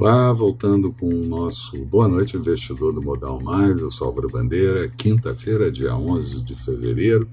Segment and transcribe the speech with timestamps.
[0.00, 4.88] Olá, voltando com o nosso Boa Noite Investidor do Modal Mais, eu sou Álvaro Bandeira,
[4.88, 7.28] quinta-feira, dia 11 de fevereiro,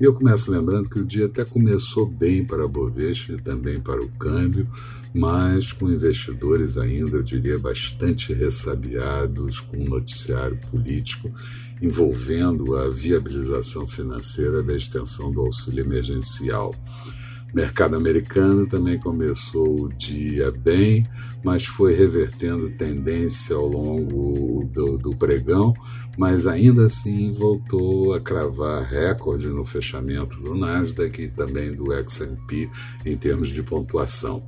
[0.00, 3.78] e eu começo lembrando que o dia até começou bem para a Bovespa e também
[3.78, 4.66] para o câmbio,
[5.14, 11.30] mas com investidores ainda, eu diria, bastante ressabiados com o noticiário político
[11.82, 16.74] envolvendo a viabilização financeira da extensão do auxílio emergencial
[17.54, 21.06] mercado americano também começou o dia bem,
[21.42, 25.72] mas foi revertendo tendência ao longo do, do pregão,
[26.16, 32.68] mas ainda assim voltou a cravar recorde no fechamento do Nasdaq e também do S&P
[33.06, 34.42] em termos de pontuação.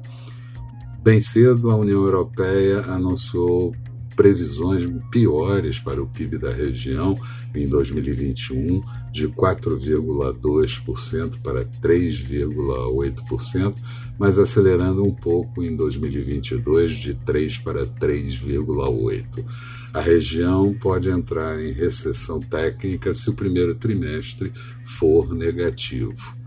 [1.03, 3.75] Bem cedo, a União Europeia anunciou
[4.21, 7.19] previsões piores para o PIB da região
[7.55, 13.75] em 2021, de 4,2% para 3,8%,
[14.19, 19.43] mas acelerando um pouco em 2022, de 3% para 3,8%.
[19.95, 24.53] A região pode entrar em recessão técnica se o primeiro trimestre
[24.85, 26.39] for negativo.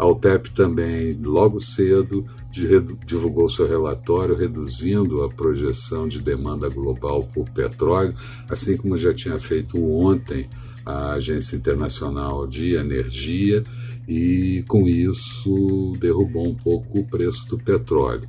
[0.00, 2.24] A OPEP também, logo cedo,
[3.04, 8.14] divulgou seu relatório reduzindo a projeção de demanda global por petróleo,
[8.48, 10.48] assim como já tinha feito ontem
[10.86, 13.62] a Agência Internacional de Energia,
[14.08, 18.26] e com isso derrubou um pouco o preço do petróleo.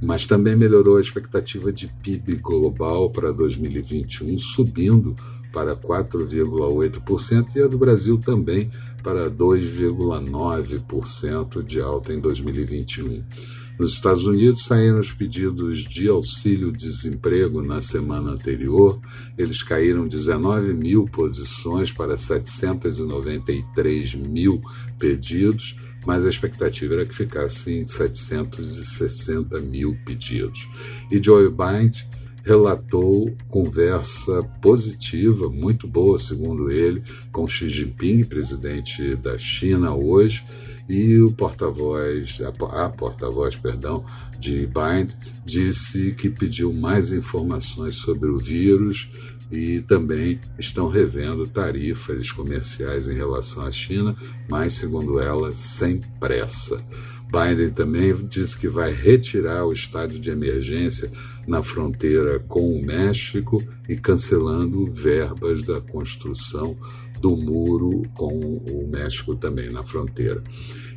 [0.00, 5.16] Mas também melhorou a expectativa de PIB global para 2021, subindo
[5.52, 8.70] para 4,8% e a do Brasil também
[9.02, 13.24] para 2,9% de alta em 2021.
[13.80, 19.00] Nos Estados Unidos saíram os pedidos de auxílio-desemprego na semana anterior.
[19.38, 24.60] Eles caíram 19 mil posições para 793 mil
[24.98, 30.68] pedidos, mas a expectativa era que ficasse em 760 mil pedidos.
[31.10, 31.90] E Joe Biden
[32.44, 37.02] relatou conversa positiva, muito boa, segundo ele,
[37.32, 40.44] com Xi Jinping, presidente da China hoje,
[40.88, 44.04] e o porta-voz, a, porta-voz, perdão,
[44.40, 45.08] de Biden
[45.44, 49.08] disse que pediu mais informações sobre o vírus
[49.52, 54.16] e também estão revendo tarifas comerciais em relação à China,
[54.48, 56.82] mas segundo ela, sem pressa.
[57.30, 61.10] Biden também disse que vai retirar o estado de emergência
[61.46, 66.76] na fronteira com o México e cancelando verbas da construção
[67.20, 70.42] do muro com o México também na fronteira.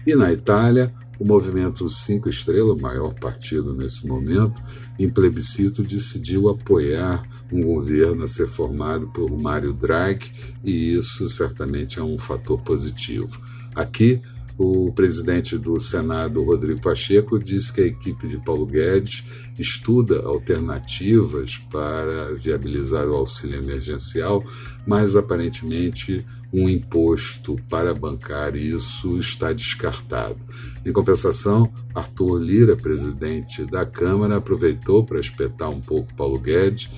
[0.06, 4.62] E na Itália, o movimento Cinco Estrelas, o maior partido nesse momento,
[5.00, 10.32] em plebiscito decidiu apoiar um governo a ser formado por Mário Draghi,
[10.64, 13.40] e isso certamente é um fator positivo.
[13.76, 14.22] Aqui,
[14.58, 19.24] o presidente do Senado, Rodrigo Pacheco, disse que a equipe de Paulo Guedes
[19.58, 24.44] estuda alternativas para viabilizar o auxílio emergencial,
[24.86, 30.38] mas aparentemente um imposto para bancar isso está descartado.
[30.86, 36.92] Em compensação, Arthur Lira, presidente da Câmara, aproveitou para espetar um pouco Paulo Guedes,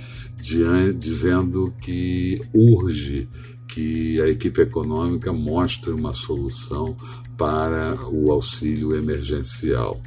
[0.97, 3.29] dizendo que urge
[3.67, 6.95] que a equipe econômica mostre uma solução
[7.37, 10.01] para o auxílio emergencial.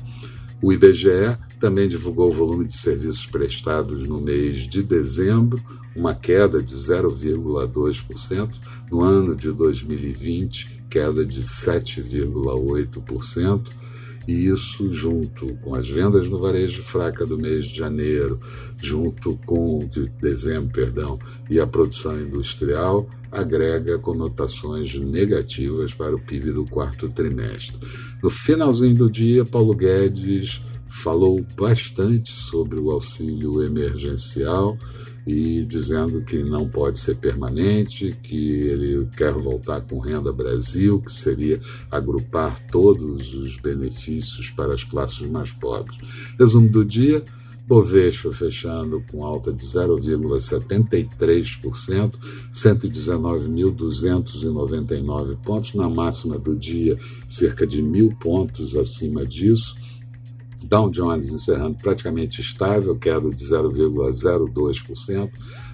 [0.61, 5.62] O IBGE também divulgou o volume de serviços prestados no mês de dezembro,
[5.94, 8.50] uma queda de 0,2%,
[8.91, 13.69] no ano de 2020, queda de 7,8%,
[14.27, 18.41] e isso junto com as vendas no varejo fraca do mês de janeiro,
[18.83, 21.19] junto com de dezembro, perdão,
[21.49, 27.79] e a produção industrial agrega conotações negativas para o PIB do quarto trimestre.
[28.23, 34.76] No finalzinho do dia, Paulo Guedes falou bastante sobre o auxílio emergencial
[35.26, 41.12] e dizendo que não pode ser permanente, que ele quer voltar com Renda Brasil, que
[41.12, 45.99] seria agrupar todos os benefícios para as classes mais pobres.
[46.38, 47.23] Resumo do dia:
[47.67, 52.14] Bovespa fechando com alta de 0,73%,
[52.50, 56.99] 119.299 pontos, na máxima do dia,
[57.29, 59.76] cerca de mil pontos acima disso.
[60.64, 65.31] Dow Jones encerrando praticamente estável, queda de 0,02%,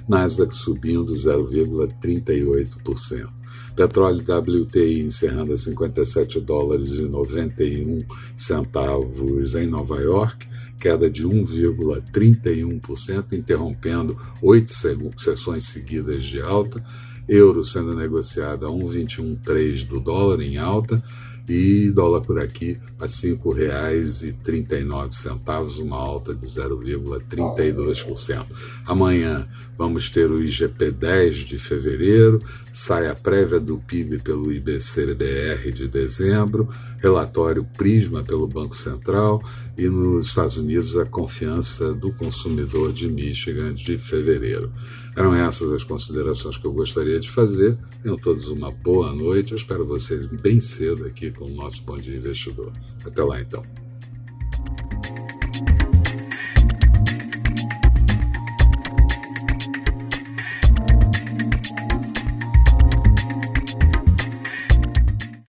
[0.08, 3.28] Nasdaq subindo 0,38%.
[3.74, 8.04] Petróleo WTI encerrando a 57 dólares e 91
[8.36, 10.46] centavos em Nova York,
[10.78, 14.72] queda de 1,31%, interrompendo oito
[15.16, 16.80] sessões seguidas de alta.
[17.26, 21.02] Euro sendo negociado a 1,213 do dólar em alta
[21.48, 28.46] e dólar por aqui a R$ 5,39, uma alta de 0,32%.
[28.86, 29.46] Amanhã
[29.76, 32.40] vamos ter o IGP 10 de fevereiro,
[32.72, 36.68] sai a prévia do PIB pelo IBCBR de dezembro,
[36.98, 39.42] relatório Prisma pelo Banco Central
[39.76, 44.72] e nos Estados Unidos a confiança do consumidor de Michigan de fevereiro.
[45.16, 47.76] Eram essas as considerações que eu gostaria de fazer.
[48.02, 49.52] Tenham todos uma boa noite.
[49.52, 52.72] Eu espero vocês bem cedo aqui com o nosso Bom Dia Investidor.
[53.04, 53.83] Até lá então.